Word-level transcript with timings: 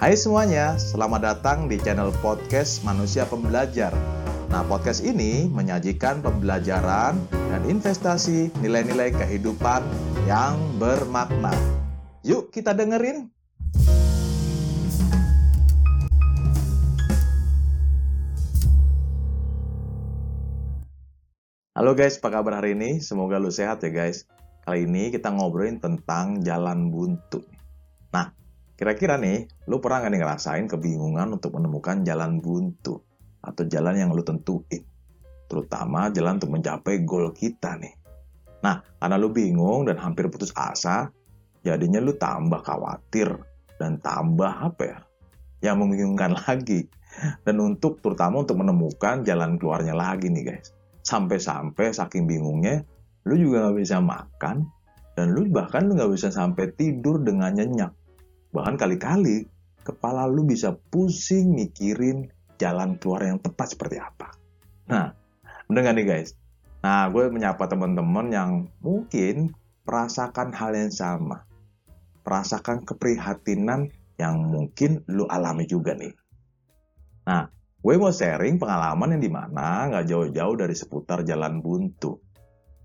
Hai 0.00 0.16
semuanya, 0.16 0.80
selamat 0.80 1.20
datang 1.20 1.68
di 1.68 1.76
channel 1.76 2.08
podcast 2.24 2.80
Manusia 2.88 3.28
Pembelajar. 3.28 3.92
Nah, 4.48 4.64
podcast 4.64 5.04
ini 5.04 5.44
menyajikan 5.44 6.24
pembelajaran 6.24 7.20
dan 7.28 7.62
investasi 7.68 8.48
nilai-nilai 8.64 9.12
kehidupan 9.12 9.84
yang 10.24 10.56
bermakna. 10.80 11.52
Yuk 12.24 12.48
kita 12.48 12.72
dengerin. 12.72 13.28
Halo 21.76 21.92
guys, 21.92 22.16
apa 22.24 22.40
kabar 22.40 22.64
hari 22.64 22.72
ini? 22.72 23.04
Semoga 23.04 23.36
lu 23.36 23.52
sehat 23.52 23.84
ya 23.84 23.92
guys. 23.92 24.24
Kali 24.64 24.88
ini 24.88 25.12
kita 25.12 25.28
ngobrolin 25.28 25.76
tentang 25.76 26.40
jalan 26.40 26.88
buntu. 26.88 27.44
Nah, 28.16 28.32
kira-kira 28.80 29.20
nih, 29.20 29.44
lu 29.68 29.76
pernah 29.84 30.00
nggak 30.00 30.12
nih 30.16 30.20
ngerasain 30.24 30.66
kebingungan 30.72 31.36
untuk 31.36 31.60
menemukan 31.60 32.00
jalan 32.00 32.40
buntu? 32.40 33.04
Atau 33.44 33.68
jalan 33.68 34.00
yang 34.00 34.16
lu 34.16 34.24
tentuin? 34.24 34.80
Terutama 35.44 36.08
jalan 36.08 36.40
untuk 36.40 36.56
mencapai 36.56 37.04
goal 37.04 37.36
kita 37.36 37.76
nih. 37.76 37.92
Nah, 38.64 38.80
karena 38.96 39.16
lu 39.20 39.28
bingung 39.28 39.84
dan 39.84 40.00
hampir 40.00 40.32
putus 40.32 40.56
asa, 40.56 41.12
jadinya 41.60 42.00
lu 42.00 42.16
tambah 42.16 42.64
khawatir 42.64 43.28
dan 43.76 44.00
tambah 44.00 44.48
apa 44.48 44.82
ya? 44.88 44.98
Yang 45.60 45.76
membingungkan 45.84 46.32
lagi. 46.48 46.88
Dan 47.44 47.60
untuk 47.60 48.00
terutama 48.00 48.40
untuk 48.40 48.56
menemukan 48.64 49.20
jalan 49.28 49.60
keluarnya 49.60 49.92
lagi 49.92 50.32
nih 50.32 50.44
guys 50.46 50.72
sampai-sampai 51.04 51.90
saking 51.90 52.28
bingungnya 52.28 52.84
lu 53.26 53.36
juga 53.36 53.68
nggak 53.68 53.78
bisa 53.82 53.98
makan 54.00 54.64
dan 55.16 55.26
lu 55.34 55.48
bahkan 55.50 55.88
lu 55.88 55.96
nggak 55.96 56.12
bisa 56.12 56.32
sampai 56.32 56.72
tidur 56.72 57.20
dengan 57.20 57.52
nyenyak 57.52 57.92
bahkan 58.50 58.76
kali-kali 58.76 59.46
kepala 59.82 60.26
lu 60.28 60.44
bisa 60.44 60.76
pusing 60.92 61.56
mikirin 61.56 62.28
jalan 62.60 63.00
keluar 63.00 63.24
yang 63.24 63.38
tepat 63.40 63.74
seperti 63.74 63.96
apa 63.98 64.34
nah 64.90 65.14
bener 65.70 65.94
nih 65.94 66.06
guys 66.06 66.36
nah 66.80 67.08
gue 67.08 67.30
menyapa 67.30 67.66
teman-teman 67.70 68.26
yang 68.32 68.50
mungkin 68.80 69.54
merasakan 69.86 70.54
hal 70.54 70.72
yang 70.74 70.92
sama 70.92 71.46
merasakan 72.26 72.84
keprihatinan 72.84 73.90
yang 74.20 74.36
mungkin 74.44 75.02
lu 75.08 75.24
alami 75.28 75.64
juga 75.64 75.96
nih 75.96 76.12
nah 77.24 77.48
Gue 77.80 77.96
mau 77.96 78.12
sharing 78.12 78.60
pengalaman 78.60 79.16
yang 79.16 79.22
di 79.24 79.32
mana 79.32 79.88
nggak 79.88 80.04
jauh-jauh 80.04 80.52
dari 80.52 80.76
seputar 80.76 81.24
jalan 81.24 81.64
buntu. 81.64 82.20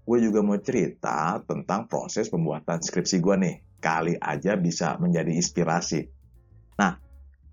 Gue 0.08 0.23
juga 0.23 0.40
mau 0.40 0.56
cerita 0.56 1.36
tentang 1.44 1.92
proses 1.92 2.31
pembuatan 2.31 2.80
skripsi 2.80 3.20
gue 3.20 3.36
nih. 3.36 3.56
Kali 3.86 4.17
aja 4.17 4.58
bisa 4.58 4.97
menjadi 4.97 5.30
inspirasi. 5.30 6.09
Nah, 6.81 6.97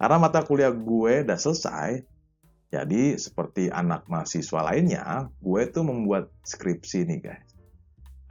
karena 0.00 0.16
mata 0.16 0.40
kuliah 0.40 0.72
gue 0.72 1.28
udah 1.28 1.36
selesai, 1.36 2.00
jadi 2.72 3.20
seperti 3.20 3.68
anak 3.68 4.08
mahasiswa 4.08 4.64
lainnya, 4.64 5.28
gue 5.44 5.62
tuh 5.68 5.84
membuat 5.84 6.32
skripsi 6.40 7.04
nih 7.04 7.20
guys. 7.20 7.52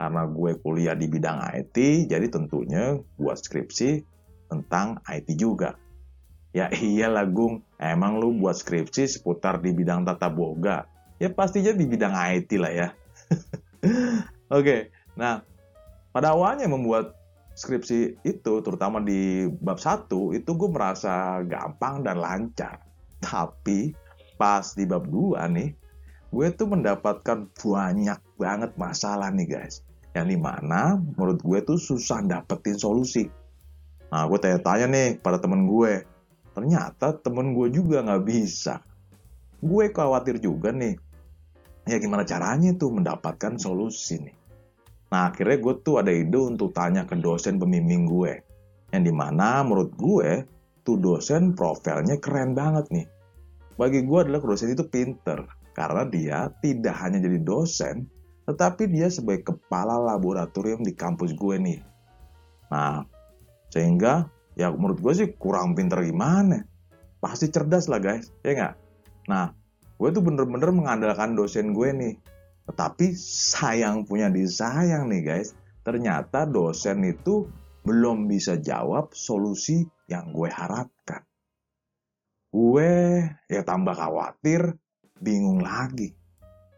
Karena 0.02 0.26
gue 0.26 0.58
kuliah 0.58 0.98
di 0.98 1.06
bidang 1.06 1.38
IT, 1.54 2.10
jadi 2.10 2.26
tentunya 2.26 2.98
buat 3.14 3.38
skripsi 3.38 4.02
tentang 4.50 4.98
IT 5.06 5.38
juga. 5.38 5.78
Ya 6.50 6.66
iyalah 6.74 7.30
Gung, 7.30 7.62
emang 7.78 8.18
lu 8.18 8.34
buat 8.34 8.58
skripsi 8.58 9.06
seputar 9.06 9.62
di 9.62 9.70
bidang 9.70 10.02
tata 10.02 10.26
boga. 10.26 10.90
Ya 11.22 11.30
pastinya 11.30 11.70
di 11.70 11.86
bidang 11.86 12.10
IT 12.10 12.50
lah 12.58 12.72
ya. 12.74 12.88
Oke, 13.30 14.18
okay, 14.50 14.80
nah 15.14 15.46
pada 16.10 16.34
awalnya 16.34 16.66
membuat 16.66 17.21
skripsi 17.54 18.24
itu, 18.24 18.54
terutama 18.64 19.00
di 19.02 19.48
bab 19.60 19.76
1, 19.76 20.08
itu 20.36 20.50
gue 20.52 20.70
merasa 20.72 21.40
gampang 21.44 22.04
dan 22.04 22.20
lancar. 22.20 22.80
Tapi 23.22 23.92
pas 24.40 24.74
di 24.74 24.84
bab 24.88 25.06
2 25.06 25.42
nih, 25.52 25.70
gue 26.32 26.46
tuh 26.56 26.68
mendapatkan 26.68 27.48
banyak 27.52 28.20
banget 28.40 28.70
masalah 28.80 29.28
nih 29.30 29.48
guys. 29.48 29.84
Yang 30.12 30.36
di 30.36 30.38
mana 30.40 30.96
menurut 30.96 31.40
gue 31.40 31.58
tuh 31.64 31.78
susah 31.80 32.20
dapetin 32.24 32.76
solusi. 32.76 33.28
Nah, 34.12 34.28
gue 34.28 34.36
tanya-tanya 34.36 34.86
nih 34.92 35.08
pada 35.24 35.40
temen 35.40 35.64
gue, 35.64 36.04
Ternyata 36.52 37.16
temen 37.16 37.56
gue 37.56 37.72
juga 37.72 38.04
nggak 38.04 38.24
bisa. 38.28 38.84
Gue 39.64 39.88
khawatir 39.88 40.36
juga 40.36 40.68
nih. 40.68 41.00
Ya 41.88 41.98
gimana 41.98 42.22
caranya 42.22 42.76
tuh 42.76 42.92
mendapatkan 42.94 43.56
solusi 43.56 44.20
nih. 44.20 44.36
Nah 45.12 45.28
akhirnya 45.28 45.60
gue 45.60 45.74
tuh 45.84 46.00
ada 46.00 46.08
ide 46.08 46.40
untuk 46.40 46.72
tanya 46.72 47.04
ke 47.04 47.14
dosen 47.20 47.60
pembimbing 47.60 48.08
gue. 48.08 48.40
Yang 48.90 49.02
di 49.08 49.12
mana 49.12 49.60
menurut 49.60 49.92
gue 49.94 50.48
tuh 50.82 50.96
dosen 50.96 51.52
profilnya 51.52 52.16
keren 52.18 52.56
banget 52.56 52.88
nih. 52.88 53.06
Bagi 53.76 54.00
gue 54.02 54.18
adalah 54.18 54.40
dosen 54.40 54.72
itu 54.72 54.88
pinter. 54.88 55.44
Karena 55.72 56.04
dia 56.04 56.52
tidak 56.60 56.92
hanya 57.00 57.16
jadi 57.16 57.40
dosen, 57.40 58.04
tetapi 58.44 58.92
dia 58.92 59.08
sebagai 59.08 59.56
kepala 59.56 59.96
laboratorium 59.96 60.84
di 60.84 60.92
kampus 60.92 61.32
gue 61.32 61.56
nih. 61.56 61.80
Nah, 62.68 63.00
sehingga 63.72 64.28
ya 64.52 64.68
menurut 64.68 65.00
gue 65.00 65.12
sih 65.16 65.28
kurang 65.40 65.72
pinter 65.72 66.04
gimana 66.04 66.60
pasti 67.22 67.48
cerdas 67.48 67.88
lah 67.88 68.02
guys 68.02 68.28
ya 68.44 68.52
nggak 68.52 68.74
nah 69.32 69.48
gue 69.96 70.08
tuh 70.12 70.20
bener-bener 70.20 70.68
mengandalkan 70.74 71.32
dosen 71.32 71.72
gue 71.72 71.88
nih 71.88 72.14
tetapi 72.66 73.16
sayang 73.18 74.06
punya 74.06 74.30
disayang 74.30 75.10
nih 75.10 75.22
guys. 75.22 75.54
Ternyata 75.82 76.46
dosen 76.46 77.02
itu 77.02 77.50
belum 77.82 78.30
bisa 78.30 78.62
jawab 78.62 79.10
solusi 79.10 79.82
yang 80.06 80.30
gue 80.30 80.46
harapkan. 80.46 81.26
Gue 82.54 83.24
ya 83.50 83.62
tambah 83.66 83.96
khawatir 83.96 84.78
bingung 85.18 85.58
lagi. 85.58 86.14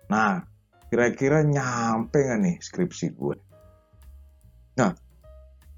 Nah 0.09 0.41
kira-kira 0.89 1.45
nyampe 1.45 2.17
nggak 2.17 2.41
nih 2.41 2.57
skripsi 2.65 3.07
gue? 3.13 3.37
Nah 4.81 4.97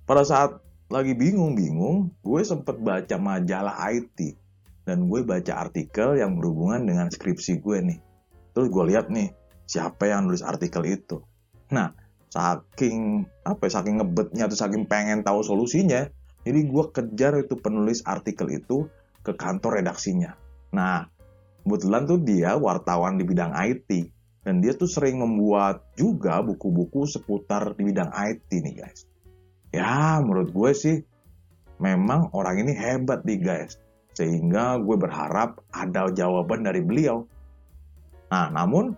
pada 0.07 0.23
saat 0.23 0.63
lagi 0.87 1.19
bingung-bingung, 1.19 2.15
gue 2.23 2.41
sempet 2.47 2.79
baca 2.79 3.19
majalah 3.19 3.91
IT 3.91 4.39
dan 4.87 5.11
gue 5.11 5.27
baca 5.27 5.67
artikel 5.67 6.15
yang 6.15 6.39
berhubungan 6.39 6.87
dengan 6.87 7.11
skripsi 7.11 7.59
gue 7.59 7.79
nih. 7.83 7.99
Terus 8.55 8.71
gue 8.71 8.85
lihat 8.95 9.11
nih 9.11 9.35
siapa 9.67 10.09
yang 10.09 10.31
nulis 10.31 10.47
artikel 10.47 10.87
itu. 10.87 11.21
Nah, 11.75 11.93
saking 12.31 13.27
apa 13.43 13.67
ya, 13.67 13.83
saking 13.83 13.99
ngebetnya 13.99 14.47
atau 14.47 14.59
saking 14.59 14.87
pengen 14.87 15.27
tahu 15.27 15.43
solusinya, 15.43 16.07
jadi 16.47 16.61
gue 16.63 16.85
kejar 16.95 17.43
itu 17.43 17.59
penulis 17.59 18.07
artikel 18.07 18.47
itu 18.55 18.87
ke 19.27 19.35
kantor 19.35 19.83
redaksinya. 19.83 20.39
Nah, 20.71 21.11
kebetulan 21.67 22.07
tuh 22.07 22.23
dia 22.23 22.55
wartawan 22.55 23.19
di 23.19 23.27
bidang 23.27 23.51
IT 23.51 23.91
dan 24.47 24.63
dia 24.63 24.79
tuh 24.79 24.87
sering 24.87 25.19
membuat 25.19 25.83
juga 25.99 26.39
buku-buku 26.47 27.11
seputar 27.11 27.75
di 27.75 27.91
bidang 27.91 28.15
IT 28.15 28.47
nih 28.47 28.75
guys. 28.79 29.11
Ya, 29.75 30.23
menurut 30.23 30.55
gue 30.55 30.71
sih 30.71 30.97
memang 31.83 32.31
orang 32.31 32.63
ini 32.63 32.73
hebat 32.79 33.27
nih 33.27 33.43
guys. 33.43 33.83
Sehingga 34.15 34.79
gue 34.79 34.97
berharap 34.97 35.61
ada 35.75 36.09
jawaban 36.15 36.63
dari 36.63 36.81
beliau. 36.81 37.27
Nah, 38.31 38.49
namun 38.55 38.95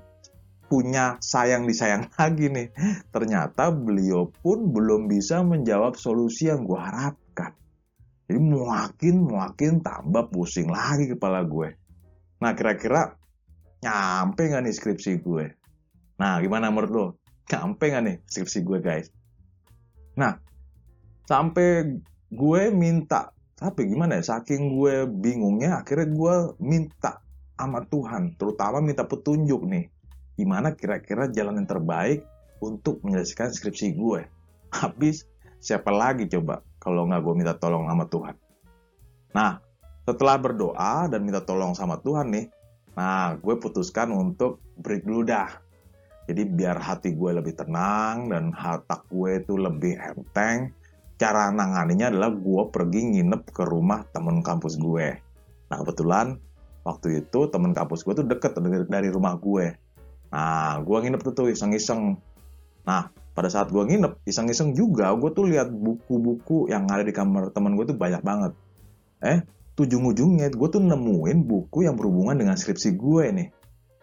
punya 0.68 1.16
sayang 1.18 1.64
disayang 1.64 2.12
lagi 2.20 2.52
nih. 2.52 2.68
Ternyata 3.10 3.72
beliau 3.72 4.28
pun 4.28 4.70
belum 4.70 5.08
bisa 5.08 5.40
menjawab 5.40 5.96
solusi 5.96 6.52
yang 6.52 6.68
gue 6.68 6.78
harapkan. 6.78 7.56
Jadi 8.28 8.38
makin 8.38 9.24
makin 9.24 9.80
tambah 9.80 10.28
pusing 10.28 10.68
lagi 10.68 11.08
kepala 11.08 11.42
gue. 11.48 11.74
Nah 12.44 12.52
kira-kira 12.52 13.16
nyampe 13.80 14.52
nggak 14.52 14.62
nih 14.68 14.74
skripsi 14.76 15.24
gue? 15.24 15.44
Nah 16.20 16.38
gimana 16.44 16.68
menurut 16.68 16.92
lo? 16.92 17.06
Nyampe 17.48 17.88
nggak 17.88 18.04
nih 18.04 18.16
skripsi 18.28 18.58
gue 18.62 18.78
guys? 18.84 19.08
Nah 20.20 20.36
sampai 21.24 21.98
gue 22.28 22.62
minta 22.72 23.32
tapi 23.58 23.90
gimana 23.90 24.22
ya 24.22 24.38
saking 24.38 24.78
gue 24.78 25.08
bingungnya 25.08 25.82
akhirnya 25.82 26.08
gue 26.14 26.34
minta 26.62 27.18
sama 27.58 27.82
Tuhan 27.90 28.38
terutama 28.38 28.78
minta 28.78 29.02
petunjuk 29.02 29.66
nih 29.66 29.90
gimana 30.38 30.72
kira-kira 30.78 31.26
jalan 31.26 31.58
yang 31.58 31.68
terbaik 31.68 32.22
untuk 32.62 33.02
menyelesaikan 33.02 33.50
skripsi 33.50 33.98
gue 33.98 34.22
habis 34.80 35.26
siapa 35.58 35.90
lagi 35.90 36.30
coba 36.30 36.62
kalau 36.78 37.10
nggak 37.10 37.20
gue 37.26 37.34
minta 37.34 37.54
tolong 37.58 37.90
sama 37.90 38.06
Tuhan 38.06 38.36
nah 39.34 39.58
setelah 40.06 40.38
berdoa 40.38 41.10
dan 41.10 41.20
minta 41.26 41.42
tolong 41.42 41.74
sama 41.74 41.98
Tuhan 41.98 42.30
nih 42.30 42.46
nah 42.94 43.34
gue 43.34 43.54
putuskan 43.58 44.14
untuk 44.14 44.62
break 44.78 45.02
dulu 45.02 45.26
dah 45.26 45.50
jadi 46.30 46.46
biar 46.46 46.78
hati 46.78 47.18
gue 47.18 47.30
lebih 47.34 47.58
tenang 47.58 48.30
dan 48.30 48.54
hati 48.54 48.96
gue 49.10 49.42
itu 49.42 49.58
lebih 49.58 49.98
enteng 49.98 50.70
cara 51.18 51.50
nanganinya 51.50 52.14
adalah 52.14 52.30
gue 52.30 52.62
pergi 52.70 53.00
nginep 53.10 53.50
ke 53.50 53.66
rumah 53.66 54.06
temen 54.14 54.38
kampus 54.40 54.78
gue. 54.78 55.18
Nah 55.68 55.76
kebetulan 55.82 56.38
waktu 56.86 57.26
itu 57.26 57.50
temen 57.50 57.74
kampus 57.74 58.06
gue 58.06 58.14
tuh 58.22 58.26
deket 58.26 58.54
dari 58.86 59.10
rumah 59.10 59.34
gue. 59.34 59.74
Nah 60.28 60.80
gue 60.84 60.96
nginep 60.96 61.20
tuh, 61.24 61.34
tuh 61.34 61.48
iseng-iseng. 61.52 62.18
Nah 62.84 63.12
pada 63.32 63.48
saat 63.48 63.70
gue 63.70 63.82
nginep 63.82 64.24
iseng-iseng 64.26 64.74
juga 64.74 65.14
gue 65.14 65.30
tuh 65.30 65.46
lihat 65.46 65.70
buku-buku 65.70 66.66
yang 66.68 66.90
ada 66.90 67.06
di 67.06 67.14
kamar 67.14 67.54
temen 67.54 67.78
gue 67.78 67.86
tuh 67.86 67.98
banyak 67.98 68.22
banget. 68.24 68.52
Eh 69.22 69.40
ujung-ujungnya 69.78 70.50
gue 70.50 70.68
tuh 70.68 70.82
nemuin 70.82 71.46
buku 71.46 71.86
yang 71.86 71.94
berhubungan 71.94 72.34
dengan 72.34 72.58
skripsi 72.58 72.98
gue 72.98 73.24
nih. 73.30 73.48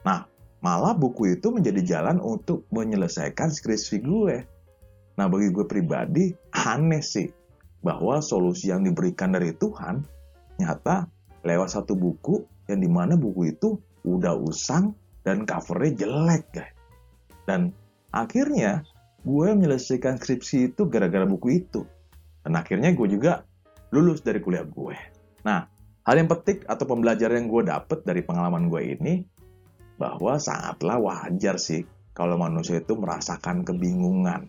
Nah, 0.08 0.24
malah 0.64 0.96
buku 0.96 1.36
itu 1.36 1.52
menjadi 1.52 1.84
jalan 1.84 2.24
untuk 2.24 2.64
menyelesaikan 2.72 3.52
skripsi 3.52 4.00
gue. 4.00 4.36
Nah, 5.20 5.28
bagi 5.28 5.52
gue 5.52 5.66
pribadi, 5.68 6.32
aneh 6.56 7.04
sih 7.04 7.28
bahwa 7.84 8.24
solusi 8.24 8.72
yang 8.72 8.88
diberikan 8.88 9.36
dari 9.36 9.52
Tuhan 9.52 10.02
nyata 10.58 11.06
lewat 11.44 11.70
satu 11.76 11.94
buku 11.94 12.42
yang 12.72 12.80
di 12.82 12.90
mana 12.90 13.14
buku 13.20 13.54
itu 13.54 13.78
udah 14.08 14.34
usang 14.40 14.96
dan 15.26 15.44
covernya 15.50 16.06
jelek, 16.06 16.44
guys. 16.54 16.76
Dan 17.50 17.74
akhirnya 18.14 18.86
gue 19.26 19.48
menyelesaikan 19.58 20.22
skripsi 20.22 20.72
itu 20.72 20.86
gara-gara 20.86 21.26
buku 21.26 21.66
itu. 21.66 21.82
Dan 22.46 22.54
akhirnya 22.54 22.94
gue 22.94 23.08
juga 23.10 23.42
lulus 23.90 24.22
dari 24.22 24.38
kuliah 24.40 24.64
gue. 24.64 24.96
Nah, 25.44 25.66
hal 26.06 26.16
yang 26.16 26.30
petik 26.30 26.64
atau 26.70 26.86
pembelajaran 26.86 27.42
yang 27.42 27.50
gue 27.50 27.64
dapet 27.66 28.06
dari 28.06 28.22
pengalaman 28.22 28.70
gue 28.70 28.82
ini, 28.96 29.14
bahwa 30.00 30.38
sangatlah 30.40 31.00
wajar 31.00 31.56
sih 31.56 31.88
kalau 32.16 32.40
manusia 32.40 32.80
itu 32.80 32.96
merasakan 32.96 33.68
kebingungan, 33.68 34.48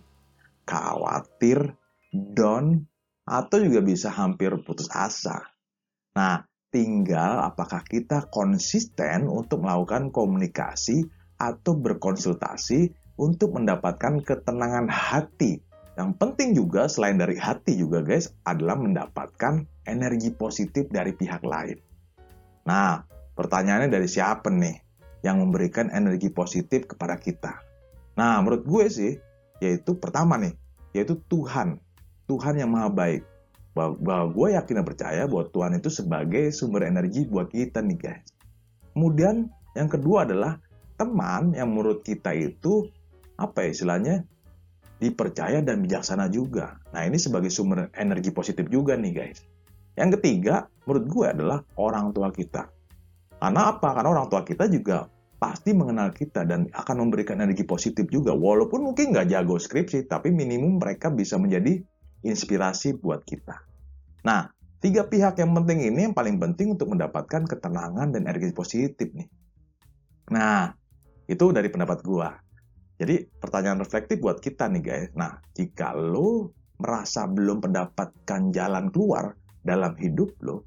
khawatir, 0.63 1.75
down, 2.15 2.87
atau 3.27 3.59
juga 3.59 3.83
bisa 3.83 4.15
hampir 4.15 4.55
putus 4.63 4.87
asa. 4.95 5.51
Nah, 6.15 6.46
tinggal 6.71 7.47
apakah 7.47 7.81
kita 7.87 8.29
konsisten 8.29 9.31
untuk 9.31 9.65
melakukan 9.65 10.11
komunikasi 10.13 11.07
atau 11.37 11.77
berkonsultasi 11.77 12.93
untuk 13.17 13.57
mendapatkan 13.57 14.21
ketenangan 14.21 14.89
hati 14.89 15.67
yang 15.97 16.13
penting 16.13 16.53
juga 16.53 16.93
selain 16.93 17.17
dari 17.17 17.41
hati 17.41 17.73
juga 17.81 18.05
guys 18.05 18.29
adalah 18.45 18.77
mendapatkan 18.77 19.65
energi 19.89 20.29
positif 20.29 20.93
dari 20.93 21.17
pihak 21.17 21.41
lain. 21.41 21.81
Nah, 22.69 23.01
pertanyaannya 23.33 23.89
dari 23.89 24.05
siapa 24.05 24.53
nih 24.53 24.77
yang 25.25 25.41
memberikan 25.41 25.89
energi 25.89 26.29
positif 26.29 26.85
kepada 26.85 27.17
kita? 27.17 27.65
Nah, 28.21 28.45
menurut 28.45 28.69
gue 28.69 28.85
sih, 28.93 29.13
yaitu 29.65 29.97
pertama 29.97 30.37
nih, 30.37 30.53
yaitu 30.93 31.17
Tuhan. 31.33 31.81
Tuhan 32.29 32.61
yang 32.61 32.77
maha 32.77 32.93
baik. 32.93 33.25
Bahwa 33.77 34.33
gue 34.33 34.57
yakin 34.57 34.81
dan 34.81 34.87
percaya 34.89 35.23
bahwa 35.29 35.45
Tuhan 35.53 35.77
itu 35.77 35.93
sebagai 35.93 36.49
sumber 36.49 36.89
energi 36.89 37.29
buat 37.29 37.53
kita 37.53 37.85
nih 37.85 37.99
guys. 38.01 38.33
Kemudian 38.97 39.53
yang 39.77 39.93
kedua 39.93 40.25
adalah 40.25 40.57
teman 40.97 41.53
yang 41.53 41.69
menurut 41.69 42.01
kita 42.01 42.33
itu 42.33 42.89
apa 43.37 43.69
ya 43.69 43.77
istilahnya 43.77 44.25
dipercaya 44.97 45.61
dan 45.61 45.85
bijaksana 45.85 46.33
juga. 46.33 46.81
Nah, 46.97 47.05
ini 47.05 47.21
sebagai 47.21 47.53
sumber 47.53 47.93
energi 47.93 48.33
positif 48.33 48.65
juga 48.73 48.97
nih, 48.97 49.13
guys. 49.13 49.45
Yang 49.97 50.21
ketiga, 50.21 50.69
menurut 50.85 51.05
gue 51.09 51.27
adalah 51.29 51.59
orang 51.77 52.13
tua 52.17 52.33
kita. 52.33 52.69
Karena 53.37 53.77
apa? 53.77 53.93
Karena 53.93 54.09
orang 54.17 54.29
tua 54.33 54.41
kita 54.45 54.69
juga 54.73 55.09
pasti 55.37 55.77
mengenal 55.77 56.17
kita 56.17 56.49
dan 56.49 56.65
akan 56.73 56.97
memberikan 57.09 57.45
energi 57.45 57.69
positif 57.69 58.09
juga. 58.09 58.33
Walaupun 58.33 58.81
mungkin 58.81 59.13
nggak 59.13 59.29
jago 59.29 59.61
skripsi, 59.61 60.09
tapi 60.09 60.33
minimum 60.33 60.81
mereka 60.81 61.13
bisa 61.13 61.37
menjadi 61.37 61.85
inspirasi 62.27 62.99
buat 62.99 63.23
kita. 63.23 63.57
Nah, 64.27 64.51
tiga 64.83 65.07
pihak 65.07 65.39
yang 65.39 65.55
penting 65.55 65.87
ini 65.87 66.11
yang 66.11 66.15
paling 66.15 66.37
penting 66.43 66.75
untuk 66.75 66.91
mendapatkan 66.91 67.47
ketenangan 67.47 68.11
dan 68.11 68.27
energi 68.27 68.51
positif 68.53 69.09
nih. 69.15 69.29
Nah, 70.35 70.75
itu 71.27 71.45
dari 71.55 71.71
pendapat 71.71 72.03
gue. 72.03 72.29
Jadi 72.97 73.29
pertanyaan 73.39 73.83
reflektif 73.83 74.19
buat 74.19 74.41
kita 74.41 74.73
nih 74.73 74.83
guys. 74.83 75.11
Nah, 75.15 75.37
jika 75.53 75.93
lo 75.93 76.51
merasa 76.81 77.29
belum 77.29 77.61
mendapatkan 77.61 78.53
jalan 78.53 78.89
keluar 78.89 79.37
dalam 79.61 79.93
hidup 80.01 80.33
lo, 80.43 80.65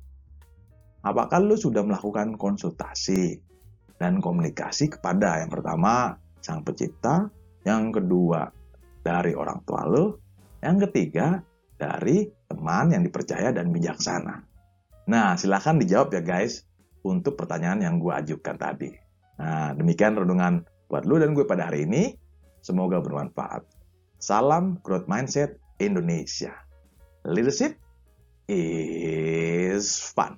apakah 1.01 1.41
lo 1.41 1.57
sudah 1.57 1.81
melakukan 1.81 2.38
konsultasi 2.38 3.39
dan 3.97 4.21
komunikasi 4.23 4.94
kepada 4.94 5.41
yang 5.41 5.51
pertama 5.51 6.15
sang 6.39 6.63
pencipta, 6.63 7.27
yang 7.65 7.91
kedua 7.91 8.47
dari 9.03 9.33
orang 9.33 9.59
tua 9.65 9.83
lo, 9.89 10.21
yang 10.61 10.77
ketiga 10.88 11.41
dari 11.80 12.28
teman 12.52 12.92
yang 12.92 13.08
dipercaya 13.08 13.56
dan 13.56 13.72
bijaksana. 13.72 14.44
Nah, 15.08 15.40
silahkan 15.40 15.80
dijawab 15.80 16.12
ya 16.14 16.22
guys 16.22 16.68
untuk 17.02 17.40
pertanyaan 17.40 17.80
yang 17.81 17.96
gue 17.98 18.12
ajukan 18.12 18.60
tadi. 18.60 18.92
Nah, 19.40 19.72
demikian 19.74 20.20
renungan 20.20 20.68
buat 20.92 21.08
lu 21.08 21.18
dan 21.18 21.31
gue 21.31 21.48
pada 21.48 21.72
hari 21.72 21.88
ini. 21.88 22.14
Semoga 22.60 23.00
bermanfaat. 23.00 23.64
Salam 24.20 24.84
Growth 24.84 25.08
Mindset 25.08 25.56
Indonesia. 25.80 26.52
Leadership 27.24 27.80
is 28.52 30.12
fun. 30.12 30.36